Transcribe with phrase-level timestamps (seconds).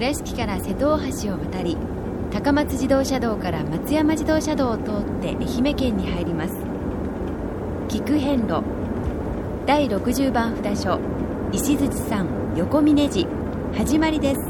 [0.00, 1.76] 倉敷から瀬戸大橋を渡り
[2.32, 6.54] 高松自動車道から松山自動車道を通って愛媛県に入ります。
[7.86, 8.62] 菊遍路。
[9.66, 10.98] 第60番札所。
[11.52, 13.28] 石槌山横峰寺。
[13.76, 14.49] 始まりです。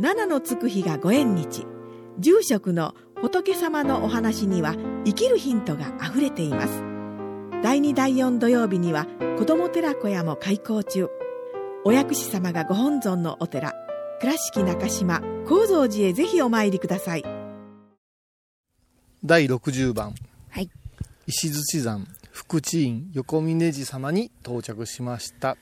[0.00, 1.66] 七のつく日がご縁日。
[2.18, 4.74] 住職の仏様のお話には
[5.04, 6.82] 生きるヒントがあふれています。
[7.62, 9.06] 第2第4土曜日には
[9.38, 11.08] 子ども寺小屋も開校中。
[11.84, 13.74] お薬師様がご本尊のお寺。
[14.20, 17.24] 倉敷中島・高蔵寺へぜひお参りください。
[19.22, 20.14] 第60番、
[20.48, 20.70] はい、
[21.26, 25.58] 石槌山福地院横峯寺様に到着しました。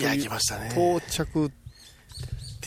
[0.00, 0.70] いや来ましたね。
[0.70, 1.50] 到着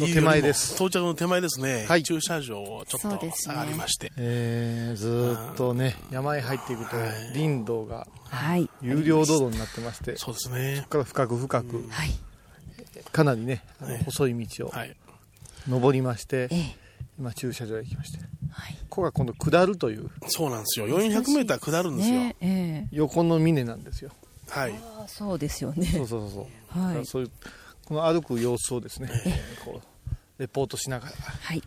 [0.02, 0.74] の手前です。
[0.76, 2.04] 到着の手前ですね、はい。
[2.04, 3.54] 駐車場をちょっとそうですね。
[3.56, 7.10] 下がりまして、えー、ずーっとね山へ入っていくとはい。
[7.34, 8.70] 林道がはい。
[8.82, 10.82] 有料道路になってましてそそうですね。
[10.84, 12.12] こから深く深くはい。
[13.12, 14.02] かなりねあのね。
[14.06, 14.96] 細い道をはい。
[15.68, 16.76] 登りましてええ。
[17.20, 18.20] 今駐車場へ来まして。
[18.52, 18.78] はい。
[18.90, 20.10] ここが今度下るという。
[20.28, 20.88] そうなんですよ。
[20.88, 22.36] 400メーター下るんですよ、ね。
[22.42, 22.48] え
[22.86, 22.88] え。
[22.92, 24.12] 横の峰なんですよ。
[24.50, 24.74] はい。
[24.74, 25.86] あそうですよね。
[25.86, 26.32] そうそうそう
[26.74, 26.82] そう。
[26.82, 27.06] はい。
[27.06, 27.32] そういう
[27.86, 29.10] この歩く様子をですね
[29.66, 29.88] こう
[30.40, 31.12] レポートしながら。
[31.42, 31.62] はい。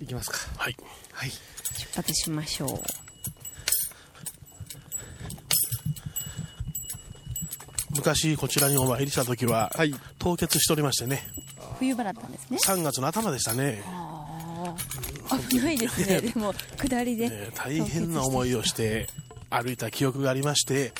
[0.00, 0.38] 行きますか。
[0.56, 0.76] はい。
[1.12, 1.30] はい。
[1.30, 1.38] 出
[1.94, 2.80] 発しましょう。
[7.96, 9.94] 昔こちらにお参りした時は、はい。
[10.18, 11.22] 凍結しておりましてね。
[11.78, 12.58] 冬場だったんですね。
[12.58, 13.82] 3月の頭でしたね、
[15.48, 16.20] 危ないですね。
[16.20, 19.06] でも下りで、えー大変な思いをして
[19.48, 20.92] 歩いた記憶がありまして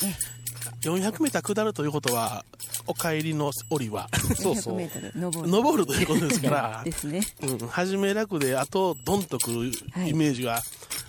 [0.82, 2.44] 400メーター下るということは
[2.90, 4.08] お帰りの折は。
[4.36, 4.74] そうそう。
[4.74, 5.52] 100メートル登る。
[5.52, 6.82] 登るということですから。
[6.84, 7.20] ですね。
[7.42, 9.72] うん、初め楽であとドンとくる
[10.08, 10.62] イメージが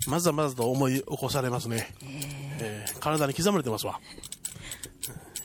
[0.07, 1.93] まずまずと思い起こされますね、
[2.59, 2.99] えー。
[2.99, 3.99] 体に刻まれてますわ、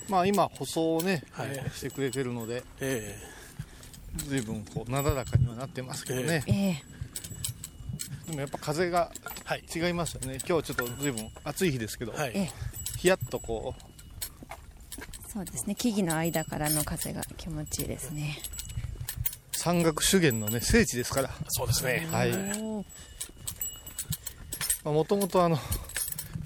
[0.08, 1.48] まあ今舗装をね、はい。
[1.50, 3.18] えーしてくれてるのでえ
[4.28, 6.82] 随分こうなだらかにはなってますけどね、ええ。
[8.28, 9.88] でもやっぱ風がーはい。
[9.88, 10.38] 違いますよね。
[10.48, 12.50] 今日ちょっと随分暑い日ですけど、はい、え
[12.98, 13.74] ヒヤッとこ
[15.36, 15.74] そうですね。
[15.74, 18.38] 木々の間からの風が気持ちいいですね。
[19.52, 21.30] う山岳修験のね聖地ですから。
[21.48, 22.08] そうですね。
[22.10, 22.32] はい。
[24.82, 25.59] もともとあの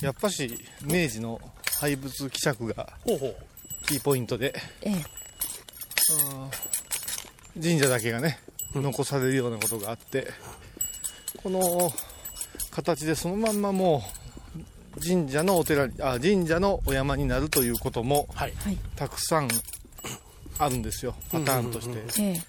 [0.00, 1.40] やっぱし明治の
[1.78, 2.94] 廃仏希釈が
[3.87, 4.94] キーポイントでええ。
[7.62, 8.40] 神社だけがね
[8.75, 10.26] 残されるようなことがあって
[11.40, 11.93] この
[12.72, 14.20] 形でそのまんまもう
[14.98, 18.52] 神社のお寺にあ神社のお山になるということもはい。
[18.96, 19.48] たくさん
[20.58, 21.14] あるんですよ。
[21.31, 22.42] パターンとして、ええ。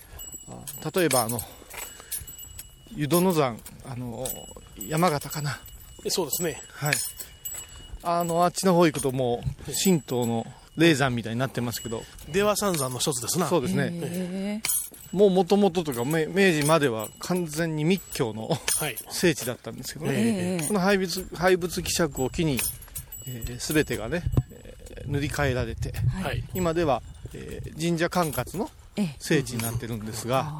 [1.00, 1.40] 例えばあの
[2.96, 4.28] 湯殿山あの
[4.88, 5.60] 山形かな。
[6.04, 6.62] えそうですね。
[6.74, 6.94] はい。
[8.04, 10.46] あのあっちの方行くともう神道の
[10.78, 12.04] 霊山みたいになってますけど。
[12.32, 13.48] 出羽三山の一つですな。
[13.48, 14.62] そうですね、え
[15.12, 18.48] もうもともととか明明治までは完全に密教の
[18.80, 18.96] はい。
[19.10, 22.60] 聖地だったんですけどね、この廃仏廃仏希釈を機に、
[23.28, 26.44] えー、全てがね、えー塗り替えられてはい。
[26.54, 27.02] 今では、
[27.34, 28.70] えー神社管轄の
[29.20, 30.54] 聖地になってるんですが、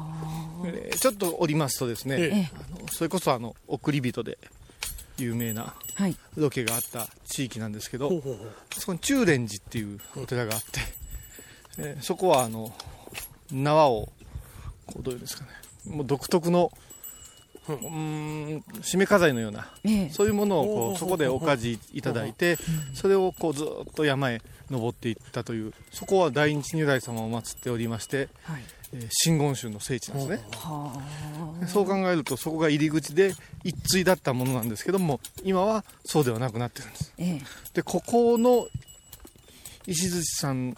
[0.66, 2.50] えーちょっと降りますとですね、え。
[2.54, 4.36] あのそれこそあの送り人で
[5.22, 6.16] 有名なはい。
[6.36, 8.52] ロケがあった地域なんですけど、ほうほうほう。
[8.74, 10.80] そこに中蓮寺っていうお寺があって、
[11.78, 12.72] えーそこはあの
[13.50, 14.12] 縄を
[14.86, 15.50] こうどういうんですかね。
[15.86, 16.70] もう独特の
[17.68, 20.10] うーん締め飾りのようなええ。
[20.10, 22.56] そういうものをこうそこでおかじいただいて
[22.94, 28.62] それをこうずっと山へ登っていったというそこは大日如来様を祀っておりまして、はい。
[28.62, 30.48] えー真言宗の聖地なんですね。
[30.52, 30.92] は
[31.66, 33.34] そう考えるとそこが入り口で
[33.64, 37.12] 一対だったものなんですけども今はそうではなくなってるんです。
[37.18, 37.42] ええ。
[37.74, 38.66] でここの
[39.86, 40.76] 石槌さん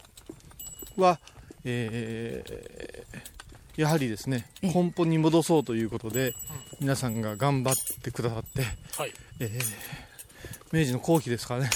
[0.97, 1.19] は、
[1.65, 3.35] えー
[3.77, 4.73] やはりですねええ。
[4.73, 6.33] 根本に戻そうということで
[6.81, 8.63] 皆さんが頑張ってくださって、
[8.97, 9.13] はい。
[9.41, 9.51] えー
[10.73, 11.71] 明治の後期ですからね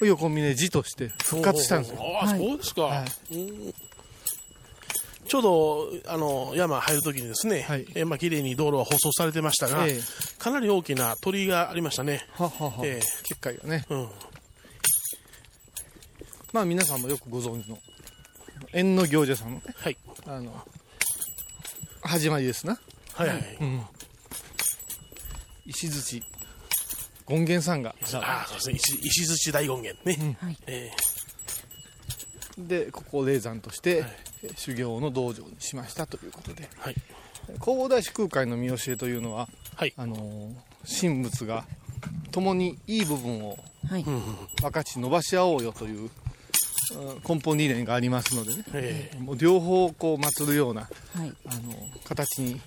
[0.00, 1.98] 横峰寺として復活したんですよ。
[2.20, 3.34] あそうですか、はい。
[3.34, 3.74] うん
[5.26, 7.86] ちょうどあの山入るときにですね、はい。
[7.94, 10.00] えーまあ綺麗に道路は舗装されてましたが、ええ。
[10.38, 12.26] かなり大きな鳥居がありましたね。
[12.32, 13.06] ははは、ええ。
[13.24, 13.86] 結界がね。
[13.88, 14.08] うん、
[16.52, 17.78] まあ皆さんもよくご存知の
[18.72, 19.52] 縁の行者さん。
[19.52, 20.52] のねはい、あの
[22.02, 22.78] 始まりですな。
[23.14, 23.58] はい、はい。
[23.60, 23.82] うん。
[25.66, 26.22] 石槌
[27.26, 27.94] 権現さんが。
[28.12, 28.74] ああ、そうですね。
[28.74, 30.36] 石石槌大権現ね。
[30.40, 30.58] はい。
[30.66, 30.90] え
[32.58, 34.10] でここを霊山として、はい。
[34.10, 36.94] え修行の道場にしましたということでえはい、
[37.60, 39.92] 弘法大師空海の見教えというのははい。
[39.96, 40.54] あのー
[41.00, 41.64] 神仏が
[42.30, 43.56] 共にいい部分を
[44.60, 46.10] 分かち伸ばし合おうよという
[46.94, 48.64] うん根本理念がありますのでね。
[48.74, 49.18] ええ。
[49.18, 51.32] もう両方こう祀るようなはい。
[51.46, 51.72] あの
[52.04, 52.60] 形に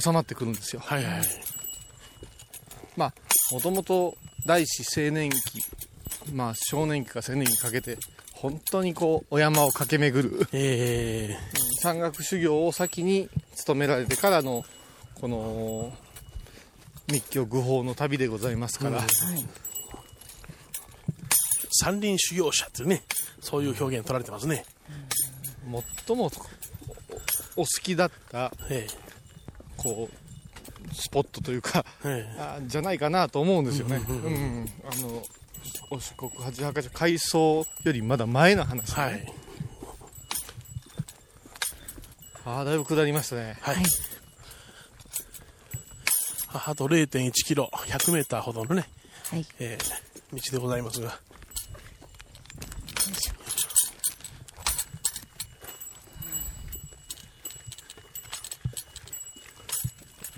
[0.00, 0.80] 収まってくるんですよ。
[0.84, 1.22] はいはい。
[2.96, 3.14] まあ
[3.52, 4.14] もともと
[4.46, 5.36] 大師青年期
[6.32, 7.98] まあ少年期か青年期にかけて
[8.40, 10.46] 本当にこうお山を駆け巡る。
[10.52, 11.36] ええ。
[11.82, 14.64] 山岳修行を先に務められてからの
[15.20, 15.92] この
[17.12, 19.08] 密教愚法の旅でございますから、うんはい。
[21.80, 23.02] 山林修行者っていうね、
[23.40, 24.64] そういう表現取られてますね。
[26.06, 28.86] 最もおお好きだったえ
[29.76, 32.40] こうスポットというかええ。
[32.40, 34.00] あじゃないかなと思うんですよね。
[34.08, 34.32] うんうん。
[34.32, 34.72] うん。
[34.84, 35.22] あの
[35.90, 39.32] お四国八幡所改装よりまだ前の話、えはい。
[42.44, 43.56] ああだいぶ下りましたね。
[43.60, 43.76] はい。
[43.76, 43.84] はい
[46.50, 48.88] ああと0.1キロ、100メーターほどのね、
[49.30, 51.18] はいええ道でございますが。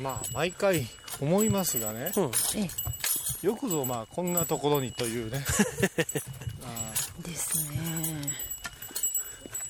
[0.01, 0.87] まあ毎回
[1.21, 2.31] 思いますがね、うん。
[3.43, 5.45] えよくぞまあこんなところにというね。
[7.23, 7.79] ですね。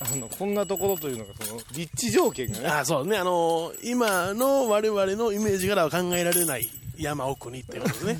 [0.01, 2.67] ーあのこんなところというのがその立地条件がね。
[2.69, 8.19] あそうね、あのー今の我々のイメージからは考えられない山奥にってことですね。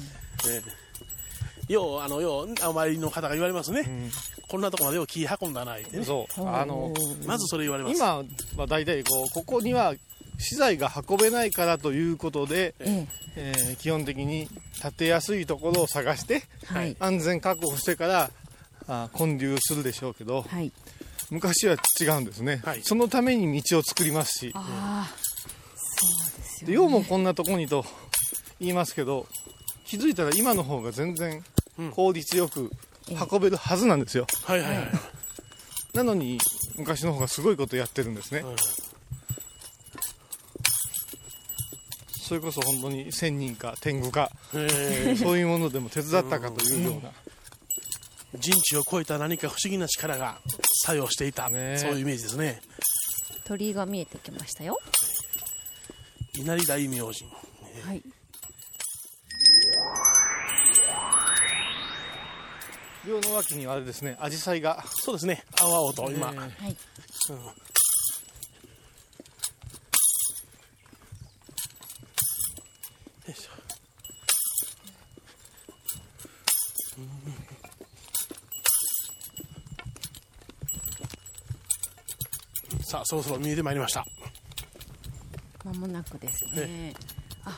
[0.49, 0.81] ええ
[1.73, 4.11] よう、あの、よう、あまりの方が言われますね。
[4.49, 6.05] こんなとこまでよう気運んだな、言ってね。
[6.05, 6.49] そう。
[6.49, 6.93] あの
[7.25, 7.97] まずそれ言われます。
[7.97, 8.25] 今
[8.57, 9.95] は大体こうここには
[10.41, 13.07] 資材が運べないからということで、え
[13.37, 13.53] え。
[13.53, 14.49] ー基本的に
[14.83, 16.43] 建てやすいところを探して
[16.73, 16.97] えはい。
[16.99, 18.31] 安全確保してから
[18.89, 20.73] あ混流するでしょうけどはい。
[21.31, 22.83] 昔は違うんですね、はい。
[22.83, 24.53] そのために道を作りますし。
[24.55, 25.17] ああ
[26.03, 27.85] そうですようもこんなとこにと
[28.59, 29.27] 言いますけど
[29.85, 31.45] 気づいたら今の方が全然
[31.79, 31.91] うん。
[31.93, 32.71] 効率よく
[33.31, 34.87] 運べるはずなんですよ、はいはいはい。
[35.95, 36.39] なのに
[36.77, 38.57] 昔の方がすごいことやってるんですね、うん
[42.31, 45.17] それこそ本当に仙人か天狗かえ。
[45.17, 50.39] そういうものでも手伝ったかというような、ー人知を超えた何か不思議な力が
[50.85, 51.77] 作用していた、ね。
[51.79, 52.63] そういうイメージですね。
[53.43, 54.79] 鳥居が見えてきましたよ。
[56.35, 57.29] 稲荷大明神。
[57.85, 58.03] はい。
[63.09, 66.77] 寮の脇にはあれですね紫陽花がそうですね、青々と今、えーはい。
[73.31, 73.51] よいしょ
[76.99, 77.61] うん
[82.83, 84.07] さあそろそろ見えてまいりました。
[85.65, 86.95] まもなくですね。
[87.45, 87.51] あ。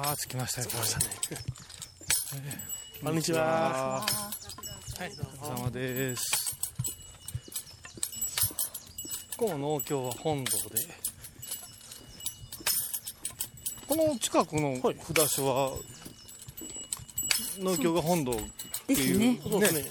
[0.00, 1.06] はあ着きましたよ着きましたね。
[3.02, 3.40] こんにちは。
[3.40, 4.06] は。
[5.06, 6.56] いどうお疲れ様です。
[9.36, 10.86] ここの農協は本堂で。
[13.88, 14.96] この近くのはい。
[15.00, 15.72] 札所は
[17.58, 18.36] 農協が本堂
[18.92, 19.18] っていう。
[19.60, 19.82] ですね。
[19.82, 19.90] ね。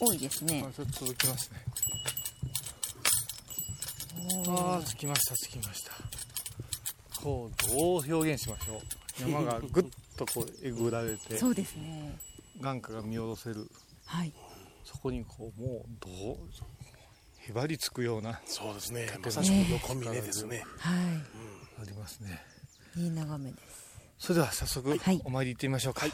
[0.00, 0.64] 多いですね。
[0.68, 1.58] あちょっと続きますね。
[4.48, 5.92] ああ着きました着きました。
[7.22, 8.80] こうどう表現しましょう。
[9.20, 9.84] 山がぐっ
[10.16, 12.18] とこうえぐられてそうですね。
[12.60, 13.68] 眼下が見下ろせる。
[14.04, 14.32] はい。
[14.84, 16.38] そこにこうもうどう
[17.38, 19.08] へばりつくようなそうですね。
[19.22, 20.64] まさしく横峰ですね。
[20.78, 20.92] は
[21.80, 22.40] ありますね。
[22.96, 23.04] い。
[23.04, 23.88] いい眺めです。
[24.18, 25.20] それでは早速はい。
[25.24, 26.06] お参り行ってみましょうか、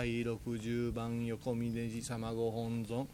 [0.00, 3.06] 第60番横峰寺様ご本尊。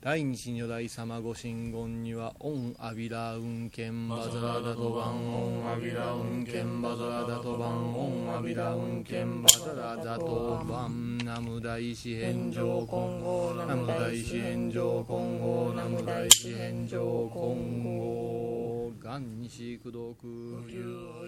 [0.00, 20.26] 第二如来様ご神言には、オンアビラ運剣バザラダトバン、オンアビラ運剣バザラダトバン、オンアビラ運剣バザラダトバン、ナム大師返上金剛、ナム大師返上金剛、ナム大師返上金剛、元西功徳、
[20.66, 20.74] 竜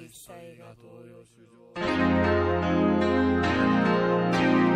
[0.05, 1.39] 一切が東洋主
[3.79, 3.82] 上。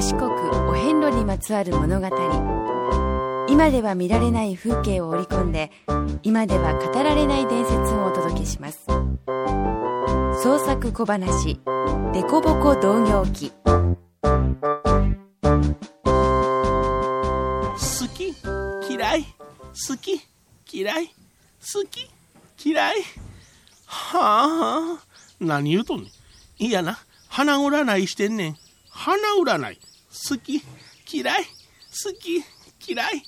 [0.00, 2.08] お四国お遍路にまつわる物語。
[3.50, 5.70] 今では見られない風景を織り込んで
[6.22, 8.86] 今では語られない伝説をお届けします。
[10.42, 11.60] 創作小話
[12.16, 13.76] 「デコボコ同業記」好
[18.14, 18.34] き？
[18.88, 19.26] 嫌い？
[19.86, 20.18] 好き？
[20.72, 21.08] 嫌い？
[21.08, 22.10] 好き？
[22.64, 23.02] 嫌い？
[23.84, 25.04] はあ？
[25.38, 26.08] 何言うとんね
[26.58, 26.64] ん。
[26.64, 28.56] いやな花占いしてんねん。
[28.88, 29.78] 花占い。
[30.28, 30.62] 好き
[31.12, 32.44] 嫌い好き
[32.88, 33.22] 嫌い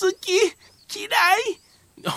[0.00, 0.30] 好き
[0.96, 1.10] 嫌い。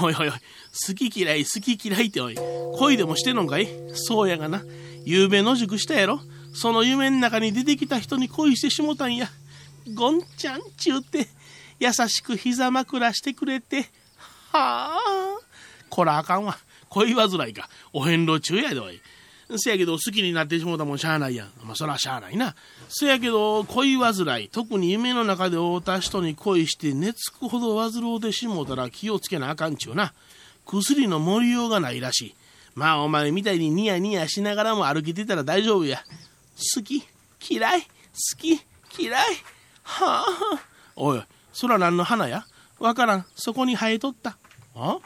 [0.01, 2.35] おいおいおい好き嫌い好き嫌いっておい
[2.77, 3.67] 恋でもしてんのかい？
[3.93, 4.63] そうやがな。
[5.05, 6.19] 夕べ野宿したやろ？
[6.53, 9.29] その夢の中に出てきた人に恋してしもたんや。
[9.93, 11.27] ゴンちゃんちゅうて
[11.79, 13.89] 優しく膝枕してくれて。
[14.51, 14.99] はあ
[15.89, 16.57] こらあかんわ。
[16.89, 17.69] 恋煩いか。
[17.93, 18.99] お遍路中やでおい。
[19.55, 21.51] せやけど好きになってしもうたもんしゃあないやん。
[21.63, 22.53] まあそらしゃあないな。
[22.89, 24.49] せやけど恋煩い。
[24.49, 30.13] 特に夢の中で会うた人に恋して寝つくほど煩うてしもうたら気をつけなあかんちゅうな。
[30.65, 32.35] 薬の盛りようがないらしい。
[32.75, 36.03] まあお前みたいにニヤニヤしながらも歩けてたら大丈夫や。
[36.75, 37.03] 好き
[37.49, 37.87] 嫌い好
[38.37, 38.59] き
[38.99, 39.25] 嫌い。
[39.83, 40.25] はあ。
[40.95, 41.21] おい
[41.53, 42.45] そら何の花や？
[42.79, 43.25] わからん。
[43.35, 44.37] そこに生えとった。
[44.75, 44.99] あ？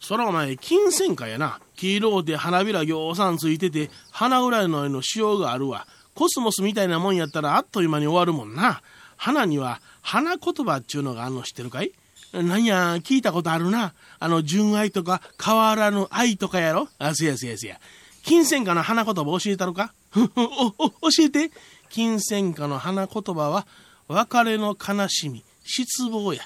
[0.00, 1.60] そらお前金銭花やな。
[1.76, 5.86] 黄色うて花びらぎょうさんついてて花ぐらいの絵の仕様があるわ。
[6.14, 8.82] コスモスみたいなもんやったらあっという間に終わるもんな。
[9.16, 11.92] 花には花言葉っちゅうのがあんの知ってるかい？
[12.32, 13.94] なんや聞いたことあるな。
[14.18, 16.88] あの純愛とか変わらぬ愛とかやろ？
[16.98, 17.78] あせやせやせや。
[18.24, 19.92] 金銭花の花言葉教えたのか？
[20.14, 20.74] お
[21.06, 21.50] お教えて。
[21.90, 23.66] 金銭花の花言葉は
[24.08, 26.42] 別れの悲しみ失望や。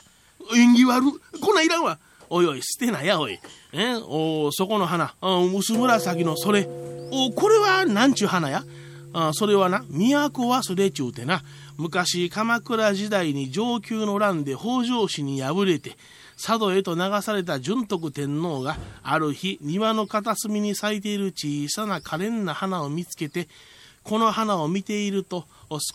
[0.54, 1.04] 縁起悪
[1.40, 1.98] こんないらんわ。
[2.34, 3.38] おいおい捨てなやおい。
[3.72, 3.94] え？
[3.94, 5.14] おそこの花。
[5.54, 6.66] 薄紫のそれ。
[7.10, 8.64] おこれはなんちゅう花や？
[9.12, 11.42] あそれはな都忘れちゅうてな。
[11.76, 15.98] 昔鎌倉時代に上級の乱で北条氏に敗れて
[16.42, 23.48] 佐渡へと流された純徳天皇がある日庭の片隅に咲いている小さな可憐な花を見つけて
[24.04, 25.44] この花を見ていると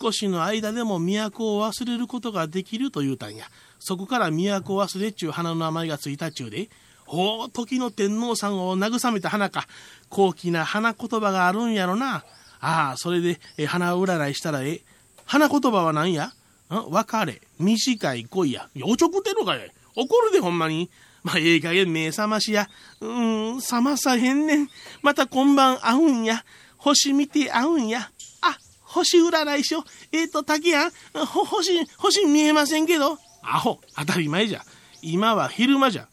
[0.00, 3.46] 少しの間でも都を忘れることができると言うたんや。
[3.78, 6.68] そこから都忘れちゅう花の名前がついたちゅうで
[7.06, 9.66] ほう時の天皇さんを慰めた花か
[10.10, 12.24] 高貴な花言葉があるんやろな
[12.60, 14.80] ああそれでえ花占いしたらええ
[15.24, 16.26] 花言葉は何や？
[16.70, 16.90] ん？
[16.90, 20.90] 別れ短い恋やいやおちょくてんのかい怒るでほんまに
[21.24, 22.68] まあ、ええ加減目覚ましや。
[23.00, 24.68] うーん、覚まさへんねん。
[25.02, 26.44] また今晩会うんや。
[26.76, 28.08] 星見て会うんや。
[28.40, 29.84] あ、星占いしよ。
[30.12, 30.90] えっ、と、竹やん。
[31.26, 33.18] ほ、星、星見えませんけど。
[33.54, 34.62] アホ、当たり前じゃ。
[35.02, 36.08] 今は昼間じゃ。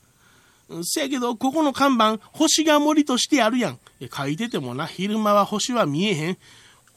[0.84, 3.80] せやけど、ここの看板、星が森としてあるやん。
[4.12, 6.38] 書いててもな、昼間は星は見えへん。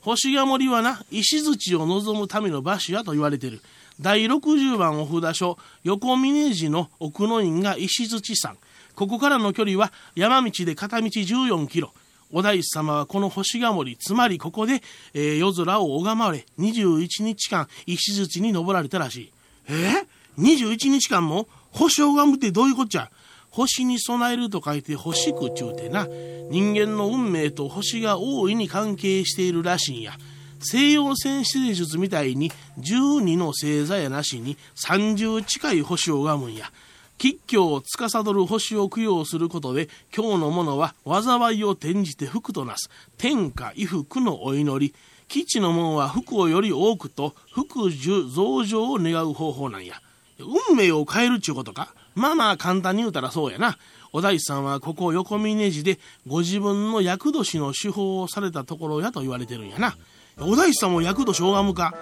[0.01, 3.61] 星が森はな、石槌を望むための場所やと言われてる。
[4.01, 8.57] 第60番お札所、横峰寺の奥の院が石槌山。
[8.95, 11.93] ここからの距離は山道で片道14キロ。
[12.31, 14.83] お大師様はこの星が森、つまりここで、
[15.15, 19.33] えー夜空を拝まれ、21日間石槌に登られたらしい。
[19.69, 19.73] え？
[19.73, 20.07] ー、
[20.39, 23.11] ?21 日間も星を拝むってどういうこっちゃ？
[23.51, 26.07] 星に備えると書いて星くちゅうてな、
[26.51, 30.13] 人間の運命と星が大いに関係しているらしいんや。
[30.61, 36.71] 西洋戦士術みたいに12の星座やなしに30近い星を拝むんや。
[37.17, 44.95] 吉凶を司る星を供養することで今日のものは災いを転じて福となす天下衣服のお祈り
[45.27, 50.01] 基地の門は福をより多くと福寿増上を願う方法なんや
[50.39, 51.95] 運命を変えるっちゅうことか？
[52.15, 53.79] まあまあ簡単に言うたらそうやな。
[54.13, 59.97] お大師さんはここ横峰寺でご自分の厄年の手法をされたところやと言われてるんやな。
[60.41, 61.95] お大師さんも厄年拝むか？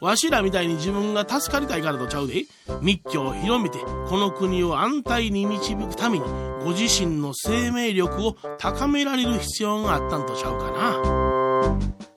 [0.00, 2.46] わしらみたいに自分が助かりたいからとちゃうで。
[2.80, 6.24] 密教を広めてこの国を安泰に導くために
[6.64, 12.11] ご自身の生命力を高められる必要があったんとちゃうかな。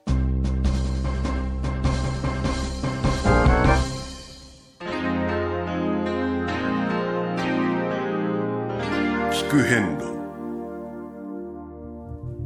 [9.46, 10.04] 聞く遍路。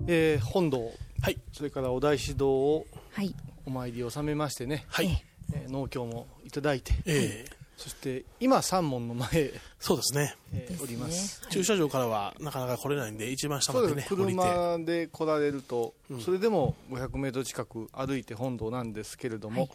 [0.06, 0.92] えー本堂、
[1.22, 1.38] はい。
[1.52, 3.34] それからお大師堂をはい。
[3.66, 5.24] お参りを収めましてね、はい。
[5.54, 7.50] えー農協もいただいて、ええ。
[7.76, 10.34] そして今三門の前へ、そうですね。
[10.52, 11.40] えーおります。
[11.50, 13.96] 駐車場からはなかなか来れないんで一番下まそうです。
[13.96, 16.20] ね車で来られると、うん。
[16.20, 19.70] それでも 500m 近く歩いて本堂なんですけれども、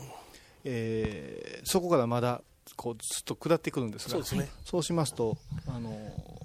[0.64, 2.42] えーそこからまだ
[2.76, 4.50] こうずっと下ってくるんですがそうですね。
[4.64, 6.45] そうしますと、あのー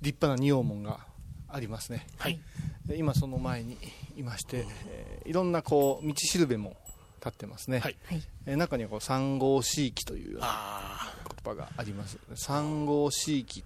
[0.00, 1.00] 立派な仁王門が
[1.48, 2.06] ありますね。
[2.18, 2.40] はい。
[2.86, 3.76] で今その前に
[4.16, 6.76] いまして、えーいろんなこう道しるべも
[7.18, 7.96] 立ってますね、はい。
[8.06, 8.22] はい。
[8.46, 12.18] えー中にはこう三号四域という言葉があります。
[12.34, 13.62] 三号四域、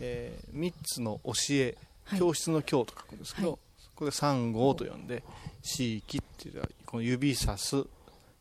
[0.00, 2.18] えー、3つの教え、はい。
[2.18, 3.58] 教室の教と書くんですけど、はい。
[3.94, 5.22] これ三号と呼んで
[5.62, 7.76] 四域っていうのはこの指さす、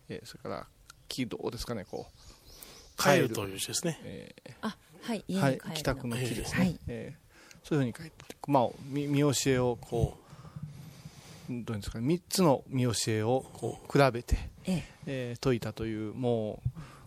[0.10, 0.67] えーそれから
[1.08, 2.19] 軌道ですかねこう。
[2.21, 2.22] あ
[2.97, 3.29] 帰る。
[3.29, 3.99] という字ですね。
[4.03, 5.73] えあはい家に帰るの。
[5.75, 6.17] 帰宅の。
[6.17, 7.67] 木ですね、はいえー。
[7.67, 10.23] そういうふうに書いてまあ見見教えをこう、
[11.49, 12.08] どういうんですかね。
[12.08, 14.84] 3つの見教えをこう比べて、ええ。
[15.06, 16.62] えー解いたというも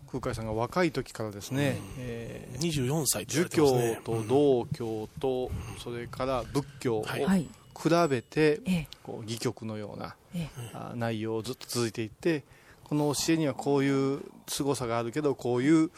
[0.09, 3.71] う空海さんが若い時からですね、えー24歳儒教
[4.05, 5.51] と道教と
[5.83, 8.89] それから仏教を比べてええ。
[9.03, 10.49] こう戯曲のようなえ。
[10.75, 12.45] あ内容をずっと続いていって
[12.89, 15.91] この教えにはこういう凄さがあるけどこういう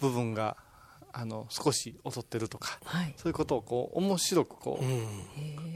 [0.00, 0.56] 部分が
[1.12, 3.14] あの少し劣ってるとかはい。
[3.16, 4.88] そういうことをこう面白くこうん。
[4.88, 5.02] う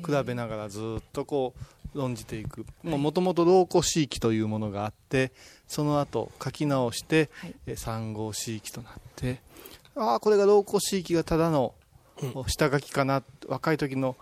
[0.06, 1.54] 比べながらずっとこ
[1.94, 2.64] う論じていく。
[2.84, 5.32] もともと老古地域というものがあって
[5.66, 7.54] その後書き直して、はい。
[7.66, 9.40] え三号地域となって
[9.96, 11.74] ああこれが老古地域がただの
[12.22, 12.44] うん。
[12.46, 14.14] 下書きかな若い時の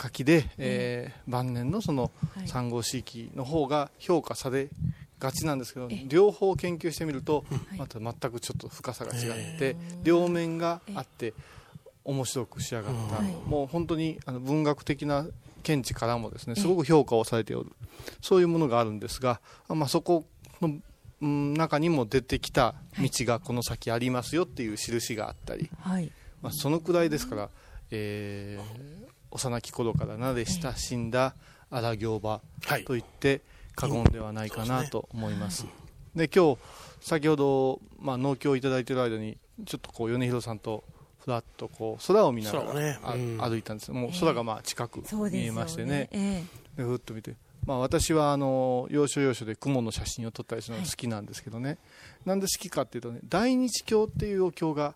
[0.00, 2.48] 書きで、えー晩年のそのはい。
[2.48, 4.68] 三号地域の方が評価され
[5.24, 7.78] がちなんですけどえ両方研究してみるとはい。
[7.78, 9.28] また全くちょっと深さが違って
[9.60, 11.34] え両面があって
[12.04, 13.32] 面白く仕上がった、はい。
[13.46, 15.26] もう本当にあの文学的な
[15.62, 17.72] 見地からもですねすごく評価をされておる。
[18.20, 20.24] そういうものがあるんですが、あまあ、そこ
[20.60, 20.76] の、
[21.22, 26.12] うん、中にも出てきた道がこの先ありますよっていう印があったり、はい。
[26.42, 27.48] まあ、そのくらいですから、
[27.90, 31.34] えー幼き頃から慣れ親しんだ
[31.70, 32.84] 荒行場はい。
[32.84, 33.42] と言って
[33.74, 35.66] 過言ではないかなと思います。
[36.14, 36.58] で今日
[37.00, 40.84] 先ほど、まあ、農協をいただいている間にちょっとこう米広さんと
[41.24, 42.98] ふらっとこう空を見ながら、ね。
[43.02, 43.38] あうん。
[43.38, 43.90] 歩いたんです。
[43.90, 46.08] もう空がまあ近く見えましてね。
[46.12, 46.42] え
[46.76, 47.34] でふっと見て、
[47.66, 51.78] まあ、私はあの要所要所で雲の写真を撮ったりするのが好きなんですけどね、
[52.26, 54.94] なんで好きかっていうとね大日経っていうお経が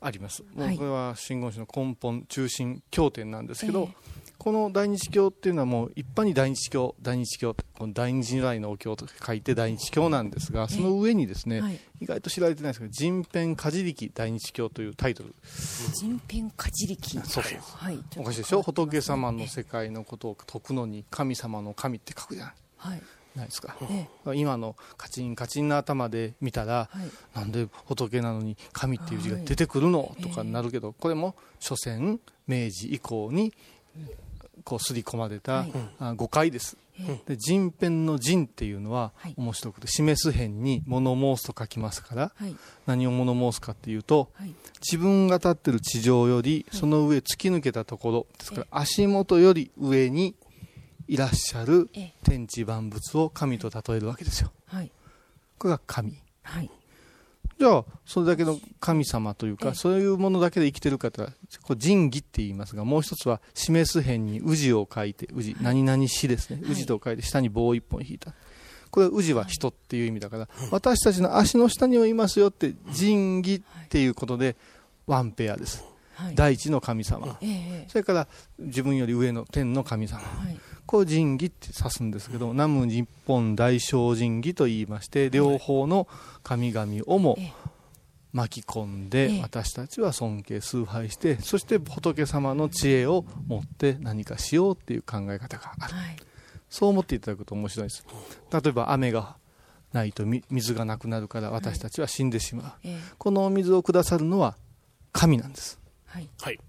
[0.00, 0.42] あります。
[0.54, 0.74] もはい。
[0.74, 11.80] うこれは真言宗の根本中心経典なんですけど、えこの大日経っていうのはもう一般に大日経大日経この大日如来のお経と書いて大日経なんですがその上にですね、えはい。
[12.00, 15.34] 意外と知られてないですけど人編かじりき大日経というタイトル。
[15.94, 17.18] 人編かじりき。
[17.18, 17.58] そうそう。
[17.60, 17.98] はい。
[18.16, 18.62] おかしいでしょ？
[18.62, 23.02] 仏様の世界のことを解くのに神様の神って書くじゃんはい。
[23.34, 27.38] ないですか、え今のカチンカチンの頭で見たら、はい。
[27.38, 33.52] なんで仏なのに神っていう字が出てくるの、はいとかになるけど、これも所詮明治以降に
[34.64, 35.66] こう刷り込まれた、
[35.98, 39.34] は誤解です、えで人編の人っていうのははい。
[39.36, 42.56] 面白くて示す辺に物申すと書きますからはい。
[42.86, 44.54] 何を物申すかっていうとはい。
[44.80, 50.34] 自分が立ってる地上よりその上突き抜けたところですから足元より上に
[51.06, 52.12] いらっしゃるえ。
[52.24, 54.52] 天地万物を神と例えるわけですよ。
[54.66, 54.90] はい。
[55.58, 56.20] これが神。
[56.42, 56.70] はい
[57.58, 59.74] じゃあそれだけの神様というかええ。
[59.74, 61.30] そういうものだけで生きてる方は
[61.62, 66.62] これ仁義って言いますがもう一つは示す辺に氏を書いて氏何々氏ですね。
[66.64, 66.76] はい。
[66.76, 68.32] 氏と書いて下に棒を一本引いた。
[68.90, 74.56] これは氏は人っていう意味だから私たちの足の下にもいますよって仁義っていうことで
[75.06, 75.84] ワンペアです。
[76.14, 76.34] はい。
[76.36, 77.38] 第一の神様。
[77.40, 77.84] ええ。
[77.88, 80.20] それから自分より上の天の神様。
[80.20, 86.08] はいこう仁義って指すんですけど南無日本大聖仁義と言いまして両方の
[86.42, 87.36] 神々をも
[88.32, 96.16] 巻き込んで私たちは尊敬崇拝してそして仏様の知恵を持って何かしようっていう考え方があるはい
[96.70, 98.06] そう思っていただくと面白いです
[98.50, 99.36] 例えば雨が
[99.92, 104.56] ないと水がなくなるから私たちは死んでしまうええこのお水をくださるのは
[105.12, 105.78] 神なんです
[106.38, 106.60] はい。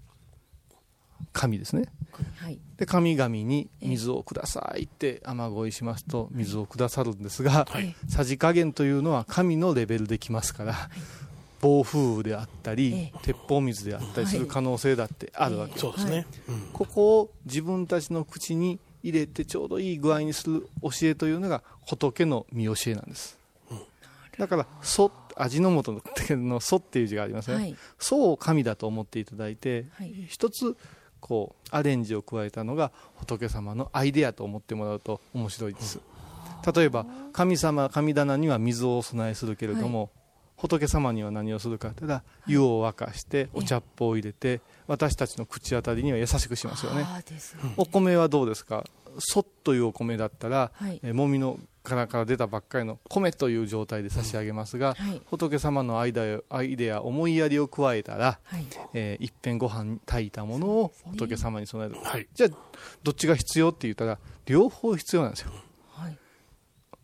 [1.32, 1.84] 神ですね
[2.40, 2.58] はい。
[2.78, 7.94] で神々に水をくださいって雨乞いしますと水をくださるんですが、はい。
[8.08, 10.74] さじ加減というのは神のレベルできますから、
[11.60, 16.26] 暴風雨であったり、え鉄砲水であったりする可能性だってあるわけ、そうですね。
[16.48, 16.60] うん。
[16.72, 23.38] ここを自分たちの口に入れてちょうどいい具合にする教えというのが仏の見教えなんです、
[24.38, 26.00] だから「祖」味の素
[26.30, 27.76] の「祖」っていう字がありますね、はい。
[27.98, 30.26] 祖を神だと思っていただいて、はい。
[30.28, 30.76] 一つ
[31.20, 36.00] こうアレンジを加えたのが仏様のアイデアと思ってもらうと面白いです、
[36.74, 40.10] 例えば神様神棚には水をお供えするけれども、
[40.56, 41.90] 仏様には何をするか。
[41.90, 47.02] たら湯を沸かしてお茶っ葉を入れて私たちの口当たりには優しくしますよね。
[47.02, 47.06] ね
[47.76, 48.84] お米はどうですか？
[49.18, 51.00] そっというお米だったら、はい。
[51.02, 51.58] えーもみの
[51.90, 55.20] 殻から出たばっかりの米という状態で差し上げますが、はい。
[55.26, 58.64] 仏様のアイデアアイデア思いやりを加えたら、はい。
[58.94, 62.26] えー、いっぺんご飯炊いたものを仏様に備える、はい。
[62.32, 62.50] じゃあ
[63.02, 65.50] どっちが必要って言ったら両方必要なんですよ。
[65.90, 66.18] はい。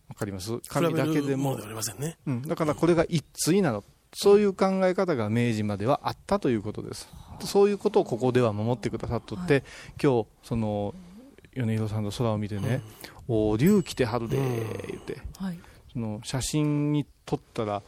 [0.09, 0.53] わかります？
[0.53, 1.27] 比べ神だけでも。
[1.29, 2.17] るものではありませんね。
[2.27, 3.85] うん、だからこれが一対なの。
[4.15, 7.09] そういう考え方が明治まではあったということです。
[7.41, 9.63] そういうことをここでは守ってくださっとって、
[10.03, 10.95] 今日その
[11.57, 12.83] 米広さんの空を見てね
[13.29, 14.37] 「おお竜来てはるで」
[14.89, 15.19] 言って。
[15.39, 15.59] はい。
[15.93, 17.83] その写真に撮ったら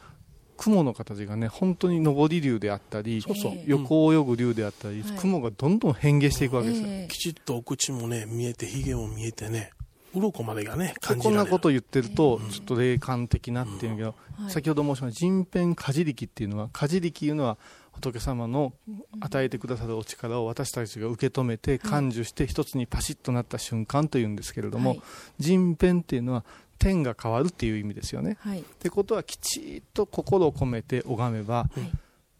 [0.57, 3.53] 雲の形がね本当に上り竜であったりそうそう。
[3.65, 5.17] 横を泳ぐ竜であったり、はい。
[5.17, 9.71] 雲がどんどん変化していくわけですよ、ええきちっとお口もね、見えて、髭も見えてね、
[10.13, 11.37] 鱗までがね、で感じられる。
[11.37, 14.51] こんなこと言ってると、ちょっと霊感的なっていうけど、はい。
[14.51, 17.57] 先ほど申しました人偏かじ力っていうのはかじ力いうのは
[17.99, 18.73] 仏様の
[19.19, 25.01] 与えてくださるお力を私たちが受け止めて感受して一つにパシッとなった瞬間というんですけれども、はい。
[25.39, 26.43] 人偏っていうのは
[26.79, 28.37] 天が変わるっていう意味ですよね。
[28.39, 28.61] はい。
[28.61, 31.91] ってことはきちっと心を込めて拝めば、はい。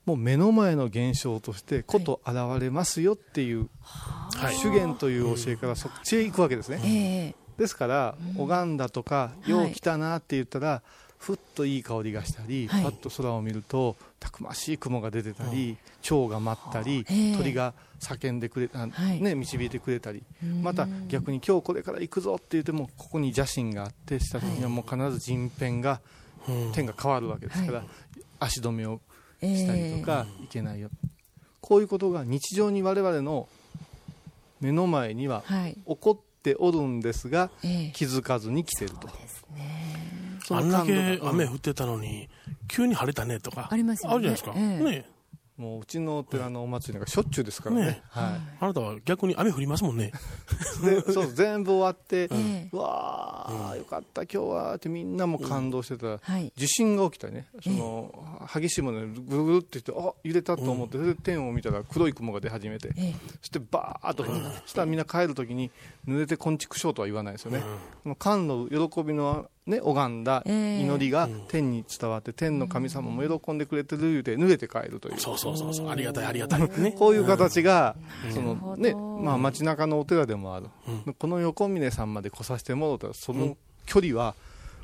[0.05, 4.55] もう目の前の現象としてこと現れますよっていう、はい。
[4.55, 6.81] 修験という教えからそっちへ行くわけですね。
[6.83, 7.35] ええ。
[7.57, 9.51] ですから、拝んだとか、い。
[9.51, 10.81] よう来たなって言ったら、
[11.19, 12.83] ふっといい香りがしたり、はい。
[12.83, 17.37] パッと空を見ると、たくましい雲が出てたり、蝶が舞ったり、ええ。
[17.37, 19.21] 鳥が叫んでくれた、はい。
[19.21, 20.63] ね、導いてくれたり、うん。
[20.63, 25.99] また逆に今日これから行くぞって言っても、ここに邪神があって、した時にはもう必ず人偏が、
[26.47, 26.71] うん。
[26.71, 27.87] 天が変わるわけですから、はい。
[28.39, 29.01] 足止めを
[29.41, 30.89] ええしたりとか、いけないよ。
[31.59, 33.49] こういうことが日常に我々の
[34.61, 35.73] 目の前にははい。
[35.85, 37.91] 起こっておるんですが、ええ。
[37.93, 39.09] 気づかずに来てると。
[40.49, 42.27] そあんだけ雨降ってたのに、
[42.67, 43.67] 急に晴れたねとか。
[43.69, 44.15] ありますよね。
[44.15, 44.53] あるじゃないですか。
[44.55, 44.83] ええ。
[44.83, 45.05] ね。
[45.57, 47.81] もううちのお寺のお祭りなんかしょっちゅうですからね。
[47.81, 48.01] ね。
[48.09, 50.13] はあなたは逆に雨降りますもんね。
[51.11, 52.69] そう、全部終わって、ええ。
[52.71, 56.07] うわあ、よかった、今日はってみんなも感動してた。
[56.07, 56.53] ら、はい。
[56.55, 63.15] 地震が起きたりね、その、激しいものでぐるぐるって言って、あ、揺れたと思って、それで天を見たら黒い雲が出始めて、ええ。
[63.41, 64.31] そしてバーッとそ
[64.65, 65.71] したらみんな帰るときに、
[66.07, 67.61] 濡れてこんちくしょうとは言わないですよね。
[68.03, 75.19] この神の喜びのね、拝んだええ祈りが天に伝わって、天の神様も喜んでくれてる言うて、濡れて帰るという。
[75.19, 75.89] そうそうそうそう。
[75.89, 76.61] ありがたい、ありがたい。
[76.79, 76.91] ね。
[76.91, 77.95] こういう形が、
[78.31, 80.67] そなるほどのね、まあ街中のお寺でもある。
[81.17, 83.55] この横峰さんまで来させてもらったら、その
[83.85, 84.35] 距離は、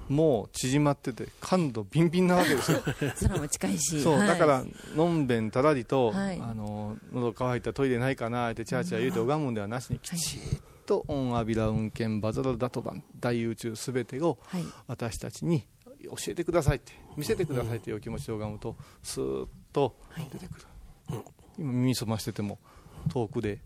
[0.07, 2.79] もう縮まってて、感度ビンビンなわけですよ。
[3.21, 4.63] 空も近いしそう、はいだから、
[4.95, 10.39] のんべんたらりと、はいあの、喉乾いたトイレないかなって、チャーチャー言うて拝むんではなしに、きちっ
[10.85, 14.63] とオンアビラ運転バザラダトバン大宇宙すべてをはい。
[14.87, 15.65] 私たちに
[16.03, 19.95] 教えてくださいって見せてくださいというお気持ちを拝むとスーッと
[20.31, 20.65] 出てくる、
[21.09, 21.23] 今
[21.57, 22.59] 耳澄ましてても
[23.09, 23.59] 遠くで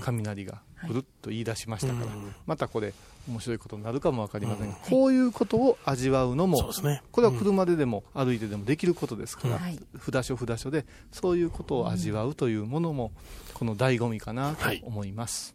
[0.00, 2.06] 雷がぐるっと言い出しましたから、
[2.46, 2.92] またこれ
[3.28, 6.58] 面白いことになるかも分かりませんが、こういうことを味わうのも
[7.12, 9.78] これは車ででも歩いてでもできることですから、はい。
[10.00, 13.12] 札所札所でそういうことを味わうというものも
[13.54, 15.54] この醍醐味かなと思います、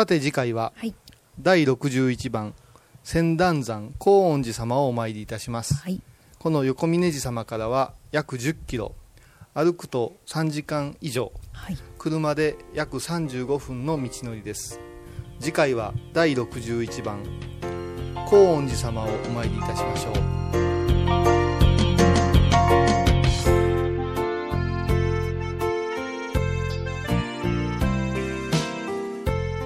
[0.00, 0.94] さて次回は、はい。
[1.38, 2.54] 第61番
[3.04, 6.00] 千段山高恩寺様をお参りいたします、はい。
[6.38, 8.94] この横峯寺様からは約10キロ
[9.52, 11.76] 歩くと3時間以上はい。
[11.98, 14.80] 車で約35分の道のりです。
[15.38, 17.22] 次回は第61番
[18.30, 20.29] 高恩寺様をお参りいたしましょう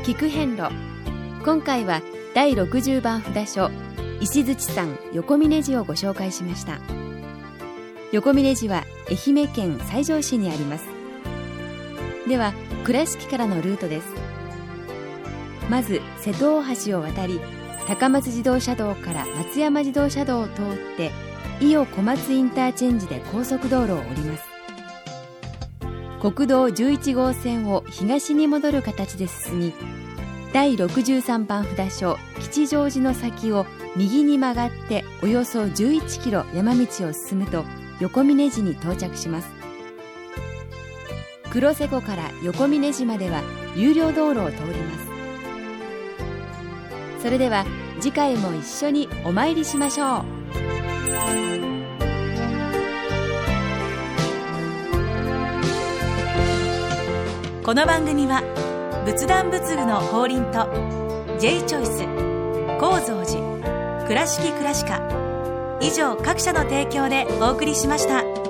[0.04, 0.70] 聞く遍路。
[1.46, 2.02] 今回は
[2.34, 3.70] 第60番札所
[4.20, 6.78] 石槌山横峰寺をご紹介しました。
[8.12, 10.84] 横峰寺は愛媛県西条市にあります。
[12.28, 12.52] では
[12.84, 14.08] 倉敷からのルートです。
[15.70, 17.40] まず瀬戸大橋を渡り
[17.86, 21.12] 高松自動車道から松山自動車道を通って
[21.62, 24.53] 伊予小松インターチェンジで高速道路を降ります。
[26.24, 29.74] 国道11号線を東に戻る形で進み
[30.54, 37.66] 第63番札所吉祥寺の先を右に曲がっておよそ11キロ山道を進むと
[38.00, 39.48] 横峰寺に到着します。
[41.50, 43.42] 黒瀬湖から横峰寺までは
[43.76, 44.98] 有料道路を通りま
[47.18, 47.22] す。
[47.22, 47.66] それでは
[48.00, 50.24] 次回も一緒にお参りしましょ
[51.50, 51.53] う。
[57.64, 58.42] この番組は
[59.06, 60.68] 仏壇仏具の法輪と
[61.40, 62.04] J チョイス
[62.78, 68.43] 構造寺倉敷倉歯科以上各社の提供でお送りしました。